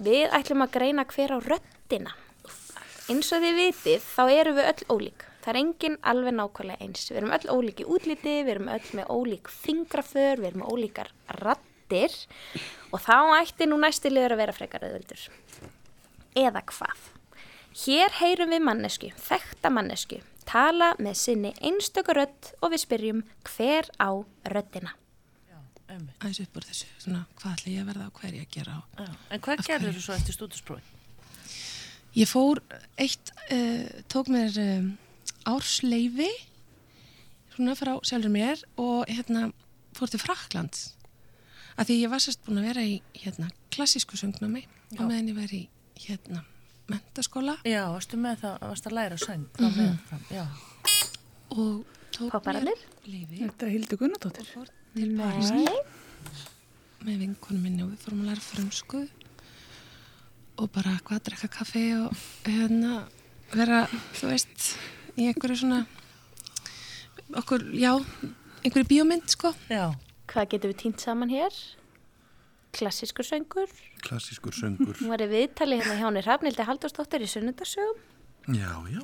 Við 0.03 0.33
ætlum 0.35 0.65
að 0.65 0.73
greina 0.75 1.05
hver 1.07 1.33
á 1.33 1.37
röttina. 1.39 2.11
Eins 3.07 3.31
og 3.31 3.39
þið 3.39 3.59
vitið, 3.61 4.03
þá 4.03 4.23
erum 4.33 4.57
við 4.57 4.69
öll 4.73 4.87
ólík. 4.91 5.23
Það 5.39 5.51
er 5.53 5.59
enginn 5.61 5.97
alveg 6.11 6.35
nákvæmlega 6.35 6.83
eins. 6.83 7.05
Við 7.07 7.19
erum 7.21 7.35
öll 7.37 7.53
ólík 7.55 7.79
í 7.79 7.87
útliti, 7.87 8.33
við 8.43 8.53
erum 8.57 8.71
öll 8.73 8.89
með 8.99 9.11
ólík 9.15 9.51
fingraför, 9.53 10.41
við 10.41 10.49
erum 10.49 10.63
með 10.65 10.73
ólíkar 10.73 11.13
rattir 11.39 12.17
og 12.91 12.99
þá 13.05 13.15
ætti 13.37 13.69
nú 13.69 13.79
næsti 13.79 14.11
liður 14.11 14.35
að 14.35 14.41
vera 14.43 14.57
frekar 14.57 14.83
auðvöldur. 14.83 15.23
Eða 16.35 16.65
hvað? 16.67 17.05
Hér 17.85 18.19
heyrum 18.19 18.51
við 18.51 18.65
mannesku, 18.67 19.13
þekta 19.23 19.71
mannesku, 19.71 20.19
tala 20.47 20.93
með 21.01 21.19
sinni 21.19 21.51
einstöku 21.65 22.15
rödd 22.15 22.51
og 22.61 22.73
við 22.73 22.83
spyrjum 22.85 23.23
hver 23.47 23.89
á 23.99 24.09
röddina. 24.47 24.95
aðeins 26.19 26.41
upp 26.43 26.57
úr 26.59 26.65
þessu, 26.67 26.87
svona, 26.99 27.23
hvað 27.39 27.53
ætla 27.55 27.71
ég 27.71 27.81
að 27.81 27.89
verða 27.91 28.07
og 28.07 28.17
hvað 28.17 28.29
er 28.29 28.35
ég 28.37 28.47
að 28.47 28.55
gera 28.57 28.75
á. 28.75 28.81
Já. 28.99 29.11
En 29.31 29.43
hvað 29.45 29.63
gerður 29.67 29.95
þú 29.95 30.03
svo 30.03 30.15
eftir 30.17 30.35
stúdinsprófin? 30.35 30.93
Ég 32.17 32.29
fór 32.29 32.61
eitt, 32.97 33.31
uh, 33.53 33.87
tók 34.11 34.31
mér 34.33 34.57
um, 34.63 34.91
ársleifi, 35.47 36.29
svona 37.55 37.77
frá 37.79 37.93
sjálfur 38.03 38.33
mér 38.33 38.61
og 38.75 39.07
hérna 39.07 39.51
fór 39.97 40.11
til 40.11 40.21
Fraklands. 40.21 40.91
Af 41.77 41.87
því 41.87 42.01
ég 42.03 42.11
var 42.11 42.21
sérst 42.23 42.43
búin 42.45 42.59
að 42.61 42.69
vera 42.71 42.83
í 42.83 42.99
hérna 43.15 43.49
klassísku 43.73 44.17
söngnámi 44.19 44.65
og 44.97 45.03
meðan 45.05 45.31
ég 45.31 45.37
var 45.37 45.53
í 45.53 45.63
hérna 46.07 46.43
mentaskóla 46.91 47.57
Já, 47.67 47.83
varstu 47.91 48.17
með 48.21 48.41
það, 48.43 48.57
varstu 48.71 48.89
að 48.91 48.95
læra 48.97 49.17
meðan 49.77 49.99
fram, 50.07 50.25
já. 50.31 50.45
og 51.49 51.85
tók 52.15 52.31
Poppararnir? 52.33 52.79
mér 53.05 53.13
leifi 53.13 53.41
Þetta 53.43 53.65
er 53.67 53.73
Hildur 53.75 53.99
Gunnardóttir. 54.01 54.51
til 54.95 55.11
Parísar 55.19 55.79
með 57.07 57.19
vinkonum 57.23 57.61
minni 57.63 57.83
og 57.85 57.91
við 57.93 58.03
fórum 58.05 58.23
að 58.25 58.31
læra 58.31 58.43
frönsku 58.47 59.03
og 60.57 60.71
bara 60.73 60.95
hvað 61.05 61.19
að 61.19 61.25
drekka 61.29 61.49
kaffi 61.59 61.83
og 61.99 62.15
hérna 62.47 63.03
vera, 63.53 63.83
þú 64.17 64.31
veist, 64.31 64.71
í 65.15 65.27
einhverju 65.29 65.59
svona 65.61 65.83
okkur, 67.37 67.67
já, 67.77 67.93
einhverju 68.65 68.87
bíómynd, 68.89 69.27
sko. 69.31 69.53
Já, 69.69 69.91
Hvað 70.27 70.49
getum 70.51 70.71
við 70.73 70.79
týnt 70.81 70.99
saman 71.05 71.29
hér? 71.31 71.53
Klassískur 72.75 73.25
söngur. 73.25 73.71
Klassískur 74.03 74.53
söngur. 74.53 74.95
Hún 74.99 75.11
var 75.13 75.23
í 75.23 75.27
viðtali 75.31 75.79
hérna 75.79 75.95
hjá 75.97 76.05
henni 76.09 76.23
Hrafnildi 76.25 76.65
Halldórsdóttir 76.67 77.23
í 77.23 77.29
sunnundarsögum. 77.31 77.99
Já, 78.55 78.71
já. 78.91 79.01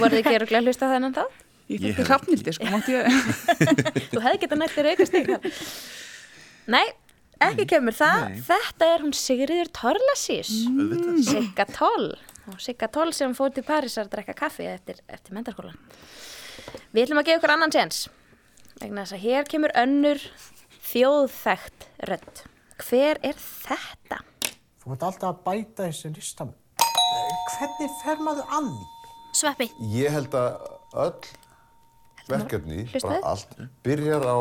Voruð 0.00 0.16
þið 0.16 0.20
ekki 0.22 0.36
öruglega 0.38 0.60
að 0.62 0.68
hlusta 0.70 0.88
á 0.88 0.92
þennan 0.94 1.16
það? 1.18 1.36
Ég 1.70 1.82
þekki 1.84 2.00
hef 2.00 2.08
hrafnildi, 2.10 2.54
sko. 2.56 2.80
Þú 4.10 4.22
hefði 4.24 4.40
getað 4.42 4.60
nættir 4.62 4.88
aukast 4.90 5.18
ykkur. 5.20 5.52
Nei, 6.74 6.86
ekki 7.46 7.66
kemur 7.70 7.94
það. 7.94 8.24
Nei. 8.26 8.40
Þetta 8.48 8.88
er 8.94 9.04
hún 9.04 9.14
Sigriður 9.14 9.70
Torlasís. 9.78 10.50
Auðvitað. 10.66 11.20
Sigga 11.28 11.66
Toll. 11.70 12.08
Sigga 12.58 12.90
Toll 12.90 13.14
sem 13.14 13.36
fór 13.38 13.54
til 13.54 13.62
Parísar 13.66 14.08
að 14.08 14.16
drekka 14.16 14.34
kaffi 14.42 14.66
eftir, 14.66 14.98
eftir 15.06 15.36
mentarskólan. 15.36 15.78
Við 16.90 17.04
ætlum 17.04 17.22
að 17.22 17.30
gefa 17.30 17.38
ykkur 17.38 17.54
annan 17.54 17.74
séns. 17.74 18.08
Vegna 18.80 19.04
þess 19.04 19.18
að 19.20 19.26
hér 19.28 19.50
kemur 19.50 19.76
önnur 19.78 20.24
þjóðþægt 20.90 21.86
rödd. 22.10 22.42
Hver 22.80 23.18
er 23.26 23.36
þetta? 23.40 24.20
Þú 24.80 24.94
ert 24.94 25.04
alltaf 25.10 25.28
að 25.34 25.42
bæta 25.46 25.86
þessi 25.90 26.10
listam. 26.16 26.54
Hvernig 26.80 27.92
fer 28.02 28.22
maður 28.24 28.48
að 28.56 28.70
því? 28.70 28.88
Sveppi. 29.40 29.66
Ég 29.92 30.14
held 30.14 30.34
að 30.34 30.48
öll 31.04 31.12
verkefni, 32.30 32.84
bara 33.02 33.20
allt, 33.32 33.52
byrjar 33.84 34.24
á 34.26 34.38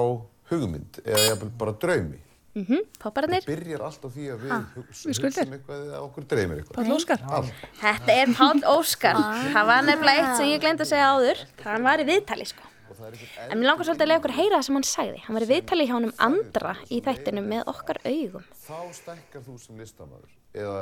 hugmynd 0.50 1.00
eða 1.04 1.24
jafnvel 1.32 1.52
bara 1.60 1.74
draumi. 1.82 2.20
Mm 2.58 2.80
Poppararnir. 3.00 3.44
Byrjar 3.46 3.84
allt 3.86 4.04
á 4.04 4.10
því 4.10 4.24
að 4.34 4.40
við 4.44 4.52
Ah, 4.56 4.64
hugsa, 4.76 5.04
við 5.10 5.16
skuldir. 5.20 5.46
hugsum 5.46 5.54
eitthvað 5.56 5.84
eða 5.86 6.00
okkur 6.08 6.26
dreymir 6.32 6.58
eitthvað. 6.60 6.80
Páll 6.80 6.96
Óskar. 6.96 7.22
Allt. 7.38 7.54
Þetta 7.80 8.16
er 8.24 8.34
Páll 8.40 8.64
Óskar. 8.74 9.20
Það 9.54 9.70
var 9.70 9.86
nefnilega 9.88 10.24
eitt 10.26 10.38
sem 10.40 10.50
ég 10.50 10.64
glemt 10.64 10.82
að 10.84 10.90
segja 10.90 11.12
áður. 11.14 11.44
Hann 11.64 11.86
var 11.86 12.02
í 12.04 12.08
viðtali, 12.10 12.48
sko. 12.50 12.66
En 13.00 13.58
mér 13.60 13.70
langar 13.70 13.88
svolítið 13.88 14.04
að 14.04 14.10
lega 14.12 14.20
okkur 14.20 14.36
heyra 14.36 14.58
það 14.58 14.66
sem 14.68 14.78
hann 14.78 14.88
sagði. 14.88 15.22
Hann 15.26 15.38
var 15.38 15.46
í 15.46 15.50
viðtali 15.50 15.86
hjá 15.88 15.94
honum 15.96 16.16
andra 16.26 16.74
í 16.92 17.00
þættinu 17.06 17.44
með 17.46 17.70
okkar 17.72 18.00
augum. 18.04 18.48
Þá 18.66 18.80
stækkar 18.98 19.46
þú 19.46 19.56
sem 19.64 19.80
listamæður. 19.80 20.34
Eða 20.60 20.82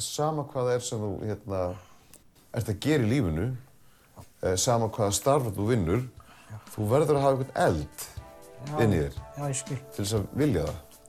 sama 0.00 0.46
hvað 0.48 0.70
það 0.70 0.74
er 0.74 0.86
sem 0.88 1.04
þú 1.04 1.10
hérna, 1.28 1.60
ert 2.54 2.72
að 2.72 2.80
gera 2.86 3.04
í 3.04 3.10
lífinu, 3.12 3.46
eh, 4.42 4.56
sama 4.56 4.88
hvaða 4.88 5.12
starf 5.20 5.50
þú 5.54 5.68
vinnur, 5.68 6.02
þú 6.74 6.88
verður 6.90 7.18
að 7.18 7.26
hafa 7.26 7.36
einhvern 7.36 7.62
eld 7.66 8.08
Já, 8.64 8.76
inn 8.80 8.94
í 8.94 9.00
þér 9.02 9.16
Já, 9.36 9.44
ég 9.44 9.58
skil. 9.60 9.80
til 9.92 10.04
þess 10.04 10.16
að 10.18 10.26
vilja 10.40 10.64
það. 10.64 11.00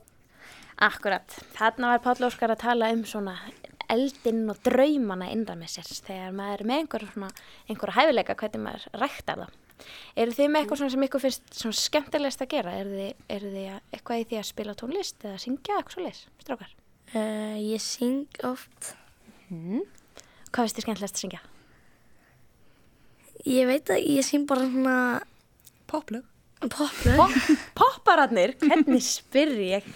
Akkurat. 0.86 1.38
Þarna 1.56 1.94
var 1.94 2.02
Páll 2.04 2.26
Óskar 2.28 2.52
að 2.52 2.60
tala 2.60 2.90
um 2.92 3.04
svona 3.08 3.38
eldinn 3.88 4.50
og 4.50 4.58
draumana 4.66 5.30
innra 5.32 5.54
með 5.56 5.78
sér 5.78 5.88
þegar 6.04 6.34
maður 6.36 6.60
er 6.60 6.68
með 6.68 6.82
einhver 6.82 7.06
svona, 7.12 7.30
einhver 7.70 7.94
hæfileika 7.96 8.36
hvernig 8.36 8.64
maður 8.66 9.00
ræktar 9.00 9.40
það. 9.44 9.54
Eru 10.16 10.32
þið 10.32 10.48
með 10.50 10.62
eitthvað 10.62 10.78
svona 10.80 10.92
sem 10.94 11.04
ykkur 11.06 11.22
finnst 11.26 11.64
skemmtilegast 11.86 12.42
að 12.46 12.52
gera? 12.54 12.72
Eru 12.80 12.94
þið, 12.96 13.10
eru 13.36 13.50
þið 13.52 13.66
að- 13.74 13.96
eitthvað 13.98 14.20
í 14.22 14.26
því 14.30 14.38
að 14.40 14.46
spila 14.50 14.74
tónlist 14.80 15.26
eða 15.28 15.40
syngja 15.42 15.76
eitthvað 15.76 15.96
svo 15.96 16.04
leis, 16.06 16.20
strákar? 16.42 16.72
Uh, 17.14 17.56
ég 17.60 17.82
syng 17.84 18.40
oft. 18.48 18.94
Mm. 19.52 19.82
Hvað 20.50 20.62
finnst 20.64 20.78
þið 20.80 20.86
skemmtilegast 20.86 21.18
að 21.18 21.24
syngja? 21.26 21.42
Ég 23.46 23.68
veit 23.68 23.92
að 23.94 24.02
ég 24.10 24.24
syng 24.26 24.46
bara 24.48 24.64
svona... 24.66 24.96
Poplög. 25.86 26.24
Poplög. 26.66 27.18
Pop, 27.20 27.34
poppararnir, 27.78 28.56
hvernig 28.64 29.04
spyr 29.06 29.52
ég? 29.60 29.90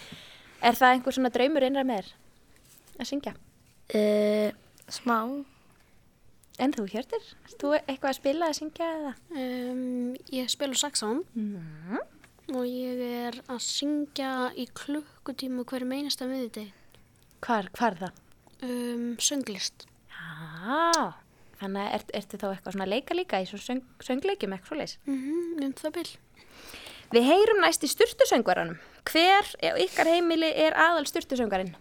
Er 0.61 0.77
það 0.77 0.93
einhver 0.95 1.15
svona 1.17 1.31
draumur 1.33 1.65
innra 1.65 1.83
með 1.83 2.05
þér 2.05 3.01
að 3.01 3.09
syngja? 3.09 3.33
Uh, 3.97 4.53
smá. 4.93 5.17
En 6.61 6.73
þú, 6.75 6.83
Hjörtur? 6.91 7.23
Erst 7.47 7.57
þú 7.61 7.71
eitthvað 7.79 8.09
að 8.11 8.17
spila 8.19 8.47
eða 8.51 8.57
syngja 8.59 8.89
eða? 8.97 9.13
Um, 9.33 10.15
ég 10.29 10.49
spila 10.53 10.77
á 10.77 10.81
saxón 10.83 11.23
Mhm. 11.33 11.97
og 12.53 12.65
ég 12.67 13.01
er 13.27 13.39
að 13.49 13.61
syngja 13.65 14.31
í 14.55 14.67
klukkutíma 14.69 15.65
hverju 15.65 15.87
meinasta 15.89 16.27
miðuti. 16.29 16.67
Hvar, 17.41 17.69
hvar 17.73 17.95
er 17.95 17.97
það? 17.97 18.13
Um, 18.61 19.17
sönglist. 19.17 19.87
Já, 20.11 21.13
þannig 21.59 21.81
að 21.87 21.93
ert, 21.97 22.11
ertu 22.13 22.37
þá 22.37 22.47
eitthvað 22.53 22.73
svona 22.75 22.85
að 22.85 22.93
leika 22.93 23.15
líka 23.17 23.41
í 23.41 23.47
svona 23.49 23.65
söng, 23.65 23.81
söngleikjum 24.05 24.53
eitthvað 24.53 24.69
svoleiðis? 24.69 24.97
Mhm, 25.07 25.63
um 25.65 25.73
það 25.73 25.93
bil. 25.93 26.09
Við 27.11 27.23
heyrum 27.27 27.59
næst 27.65 27.83
í 27.83 27.89
styrtusöngvaranum. 27.89 28.77
Hver 29.03 29.45
á 29.65 29.73
ykkar 29.81 30.05
heimili 30.07 30.53
er 30.55 30.73
aðal 30.77 31.05
styrtusöngarinn? 31.09 31.73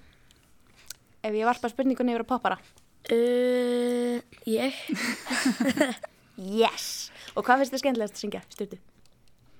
Ef 1.22 1.32
ég 1.36 1.44
varpa 1.44 1.68
spurningunni 1.68 2.14
yfir 2.16 2.24
að 2.24 2.32
poppara. 2.32 2.58
Uh, 3.08 4.20
ég. 4.44 4.76
yes! 6.60 7.08
Og 7.32 7.46
hvað 7.46 7.62
finnst 7.62 7.74
þið 7.74 7.82
skemmtilegast 7.84 8.18
að 8.18 8.24
syngja, 8.24 8.42
styrtu? 8.52 8.80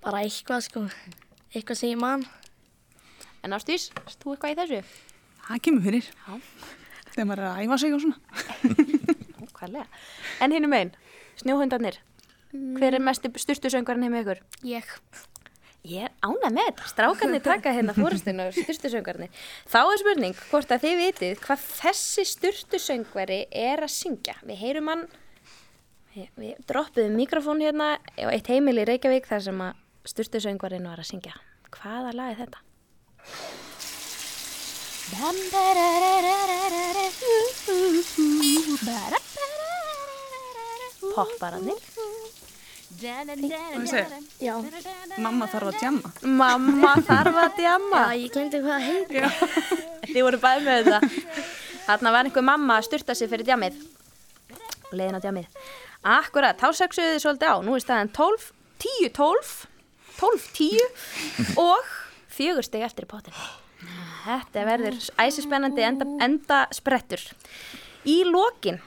Bara 0.04 0.20
eitthvað 0.26 0.66
sko. 0.66 0.84
Eitthvað 1.54 1.80
sem 1.80 1.94
ég 1.94 2.00
man. 2.00 2.26
En 3.40 3.56
Ástís, 3.56 3.88
erst 4.04 4.20
þú 4.20 4.34
eitthvað 4.34 4.52
í 4.52 4.58
þessu? 4.60 4.82
Það 5.46 5.64
kemur 5.66 5.86
fyrir. 5.88 6.10
Já. 6.12 6.38
Þegar 7.10 7.28
maður 7.30 7.42
er 7.42 7.48
að 7.48 7.64
æfa 7.64 7.80
sig 7.82 7.96
og 7.96 8.04
svona. 8.04 8.18
Hvaðlega? 9.56 9.86
En 10.44 10.54
hinnum 10.54 10.76
einn, 10.76 10.92
snjóhundarnir. 11.40 11.98
Hver 12.50 12.96
er 12.98 13.04
mest 13.04 13.26
styrtusöngvarinn 13.44 14.06
heim 14.06 14.14
með 14.14 14.24
ykkur? 14.24 14.44
Ég. 14.68 14.94
Ég 15.88 16.04
er 16.04 16.12
ánað 16.20 16.52
með 16.52 16.66
þetta. 16.68 16.88
Strákarnir 16.90 17.42
taka 17.44 17.72
hérna 17.72 17.94
fórustinu 17.96 18.44
og 18.50 18.56
styrtusöngvarnir. 18.56 19.30
Þá 19.70 19.78
er 19.80 20.00
spurning 20.02 20.42
hvort 20.50 20.74
að 20.74 20.82
þið 20.84 20.98
vitið 21.00 21.38
hvað 21.46 21.62
þessi 21.78 22.24
styrtusöngvari 22.28 23.38
er 23.48 23.80
að 23.86 23.94
syngja. 23.94 24.36
Við 24.44 24.60
heyrum 24.60 24.90
hann, 24.92 25.06
við, 26.12 26.28
við 26.36 26.60
droppuðum 26.68 27.16
mikrofón 27.16 27.64
hérna 27.64 27.94
á 27.96 28.28
eitt 28.28 28.52
heimil 28.52 28.76
í 28.76 28.84
Reykjavík 28.90 29.30
þar 29.30 29.46
sem 29.48 29.64
að 29.64 29.80
styrtusöngvarinn 30.12 30.90
var 30.90 31.00
að 31.00 31.10
syngja. 31.14 31.32
Hvaða 31.72 32.12
lag 32.12 32.34
er 32.34 32.44
þetta? 32.44 32.64
Poppararnir. 41.16 42.29
Já. 44.42 44.54
mamma 45.22 45.46
þarf 45.52 45.70
að 45.70 45.78
djamma. 45.80 46.10
Mamma 46.40 46.94
þarf 47.06 47.38
að 47.44 47.60
djamma. 47.60 48.00
Já, 48.10 48.18
ég 48.24 48.34
glemdi 48.34 48.60
hvað 48.64 48.74
það 48.74 48.88
heitir. 48.88 49.28
Þið 50.10 50.26
voru 50.26 50.40
bæði 50.42 50.66
með 50.66 50.90
þetta. 50.90 51.44
Þarna 51.86 52.12
var 52.16 52.28
einhver 52.28 52.46
mamma 52.46 52.78
að 52.80 52.88
styrta 52.88 53.16
sig 53.16 53.30
fyrir 53.30 53.46
djamið. 53.46 53.78
Leiðin 54.90 55.18
á 55.18 55.24
djamið. 55.24 55.58
Akkurat, 56.10 56.58
þá 56.58 56.68
sexuðu 56.80 57.14
þið 57.14 57.22
svolítið 57.24 57.52
á. 57.52 57.56
Nú 57.64 57.76
er 57.76 57.84
staðan 57.84 58.12
12, 58.16 58.46
10, 58.84 59.10
12, 59.16 59.50
12, 60.20 60.46
10 60.58 61.58
og 61.60 61.90
fjögur 62.32 62.66
steg 62.66 62.86
eftir 62.88 63.06
í 63.06 63.10
potinu. 63.10 63.48
Þetta 64.24 64.64
verður 64.68 64.98
æsispennandi 65.20 65.84
enda, 65.86 66.06
enda 66.24 66.64
sprettur. 66.76 67.22
Í 68.08 68.22
lokin 68.28 68.80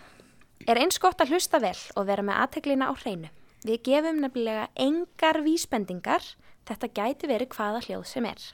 er 0.70 0.80
eins 0.82 1.00
gott 1.02 1.22
að 1.24 1.34
hlusta 1.34 1.60
vel 1.64 1.78
og 1.96 2.06
vera 2.10 2.26
með 2.26 2.44
aðteglina 2.44 2.92
á 2.92 2.94
hreinu. 3.00 3.32
Við 3.64 3.80
gefum 3.88 4.18
nefnilega 4.20 4.66
engar 4.76 5.38
vísbendingar. 5.46 6.26
Þetta 6.68 6.88
gæti 6.96 7.28
verið 7.32 7.54
hvaða 7.56 7.80
hljóð 7.86 8.04
sem 8.10 8.26
er. 8.28 8.48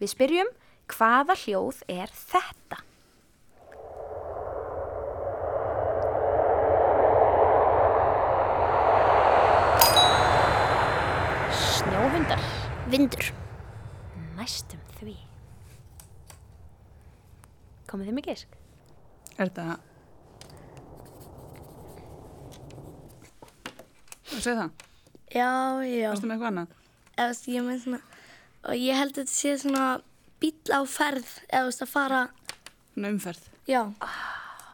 Við 0.00 0.12
spyrjum 0.14 0.52
hvaða 0.94 1.36
hljóð 1.42 1.82
er 1.92 2.08
þetta? 2.16 2.80
Snjóhundar. 11.60 12.48
Vindur. 12.88 13.30
Næstum 14.40 14.80
því. 14.96 15.18
Komið 17.92 18.08
þið 18.08 18.18
með 18.22 18.32
gisk? 18.32 18.58
Er 19.36 19.52
þetta... 19.52 19.89
Þú 24.40 24.44
segir 24.46 24.60
það? 24.62 24.86
Já, 25.36 25.48
já. 25.84 26.08
Varstu 26.10 26.26
með 26.30 26.34
eitthvað 26.38 26.50
annað? 26.50 26.74
Eða, 27.12 27.20
þú 27.20 27.30
veist, 27.30 27.48
ég 27.52 27.64
með 27.68 27.80
svona, 27.84 28.00
og 28.64 28.80
ég 28.80 28.96
held 29.00 29.12
að 29.12 29.18
þetta 29.20 29.36
sé 29.36 29.54
svona 29.60 29.86
bíl 30.40 30.52
á 30.72 30.80
ferð, 30.88 31.32
eða 31.50 31.60
þú 31.66 31.70
veist 31.70 31.84
að 31.84 31.90
fara, 31.94 32.20
Svona 32.94 33.10
umferð. 33.14 33.48
já. 33.68 33.82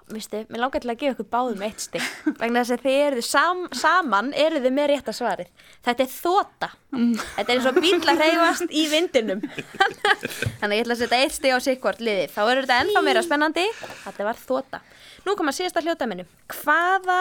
Vistu, 0.06 0.38
mér 0.54 0.60
langar 0.62 0.78
til 0.84 0.90
að 0.92 1.00
gefa 1.00 1.14
ykkur 1.16 1.26
báðum 1.32 1.62
eitt 1.66 1.80
stig. 1.82 2.04
Vegna 2.38 2.60
þess 2.62 2.76
að 2.76 2.82
þið 2.86 2.98
eruð 3.08 3.24
sam, 3.26 3.62
saman, 3.74 4.28
eruð 4.38 4.62
þið 4.68 4.74
með 4.76 4.86
rétta 4.92 5.14
svarið. 5.18 5.48
Þetta 5.82 6.04
er 6.04 6.12
þóta. 6.12 6.68
Þetta 6.92 7.42
er 7.42 7.50
eins 7.56 7.66
og 7.66 7.80
bíl 7.82 7.98
að 8.12 8.20
hreyfast 8.22 8.70
í 8.70 8.84
vindinum. 8.92 9.40
Þannig 9.50 10.62
að 10.62 10.76
ég 10.76 10.84
ætla 10.84 10.94
að 10.94 11.00
setja 11.02 11.18
eitt 11.24 11.34
stig 11.34 11.56
á 11.58 11.60
sikkvort 11.66 12.04
liðið. 12.06 12.30
Þá 12.36 12.38
verður 12.46 12.68
þetta 12.68 12.78
ennþá 12.84 13.02
meira 13.08 13.24
spennandi. 13.26 13.64
Þetta 14.04 14.28
var 14.30 14.38
þóta. 14.46 14.80
Nú 15.26 15.34
koma 15.42 15.56
síðasta 15.58 15.82
hljóðdæminu. 15.82 16.28
Hvaða 16.54 17.18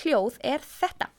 hljóð 0.00 0.40
er 0.56 0.64
þetta? 0.64 1.10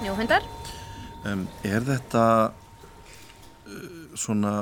Snjóhundar. 0.00 0.44
Um, 1.28 1.42
er 1.60 1.84
þetta 1.84 2.22
uh, 2.48 3.74
svona 4.16 4.52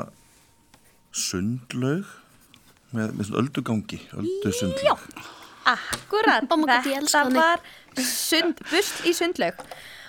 sundlaug 1.14 2.08
með, 2.90 3.12
með 3.14 3.28
svona 3.28 3.42
öldugangi, 3.44 4.00
öldusundlaug? 4.18 5.06
Akkurat, 5.68 6.42
ég 6.88 6.98
elska 6.98 7.22
þetta 7.28 7.38
var 7.38 7.62
sund, 8.02 8.64
busl 8.72 9.06
í 9.06 9.14
sundlaug. 9.14 9.62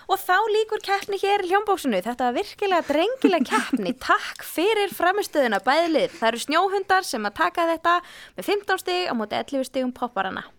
Og 0.09 0.17
þá 0.17 0.37
líkur 0.49 0.81
keppni 0.81 1.19
hér 1.21 1.45
í 1.45 1.51
hljómbóksinu. 1.51 1.99
Þetta 2.01 2.31
var 2.31 2.37
virkilega 2.39 2.87
drengileg 2.89 3.45
keppni. 3.45 3.93
Takk 4.09 4.41
fyrir 4.41 4.89
framistöðuna 4.97 5.61
bæðlið. 5.61 6.15
Það 6.17 6.31
eru 6.31 6.45
snjóhundar 6.47 7.05
sem 7.05 7.29
að 7.29 7.37
taka 7.43 7.69
þetta 7.75 7.99
með 8.39 8.49
15 8.55 8.81
stig 8.81 9.05
á 9.05 9.13
móti 9.13 9.37
11 9.37 9.69
stigum 9.69 9.93
popparana. 9.93 10.49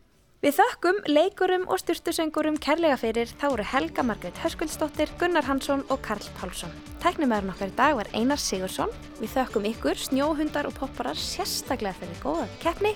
Við 0.40 0.54
þökkum 0.56 0.98
leikurum 1.04 1.66
og 1.68 1.82
styrtusöngurum 1.82 2.54
kærlega 2.64 2.96
fyrir 2.96 3.28
þá 3.28 3.42
eru 3.50 3.66
Helga 3.74 4.04
Margrét 4.08 4.38
Höskuldsdóttir, 4.40 5.12
Gunnar 5.20 5.44
Hansson 5.44 5.82
og 5.92 6.00
Karl 6.00 6.24
Pálsson. 6.38 6.72
Tæknumæðurinn 7.02 7.52
okkar 7.52 7.68
í 7.68 7.76
dag 7.76 7.98
var 7.98 8.08
Einar 8.16 8.40
Sigursson. 8.40 8.88
Við 9.20 9.34
þökkum 9.34 9.68
ykkur, 9.74 10.00
snjóhundar 10.00 10.70
og 10.70 10.78
popparar 10.80 11.20
sérstaklega 11.20 11.92
fyrir 12.00 12.24
góða 12.24 12.48
keppni 12.64 12.94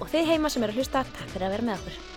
og 0.00 0.10
þið 0.10 0.32
heima 0.32 0.50
sem 0.50 0.66
eru 0.66 0.74
að 0.74 0.82
hlusta, 0.82 1.06
takk 1.06 1.34
fyrir 1.36 1.46
að 1.46 1.54
vera 1.54 1.70
með 1.70 1.78
okkur. 1.78 2.15